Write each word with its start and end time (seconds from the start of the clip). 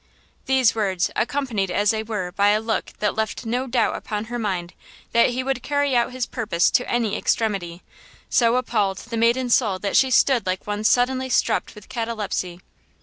These 0.47 0.73
words, 0.73 1.11
accompanied 1.15 1.69
as 1.69 1.91
they 1.91 2.01
were 2.01 2.31
by 2.31 2.47
a 2.49 2.59
look 2.59 2.91
that 2.97 3.13
left 3.13 3.45
no 3.45 3.67
doubt 3.67 3.95
upon 3.95 4.25
her 4.33 4.39
mind 4.39 4.73
that 5.11 5.29
he 5.29 5.43
would 5.43 5.61
carry 5.61 5.95
out 5.95 6.11
his 6.11 6.25
purpose 6.25 6.71
to 6.71 6.91
any 6.91 7.15
extremity, 7.15 7.83
so 8.27 8.55
appalled 8.55 8.97
the 8.97 9.15
maiden's 9.15 9.53
soul 9.53 9.77
that 9.77 9.95
she 9.95 10.09
stood 10.09 10.47
like 10.47 10.65
one 10.65 10.83
suddenly 10.83 11.29
struck 11.29 11.69
with 11.75 11.87
catalepsy. 11.87 12.61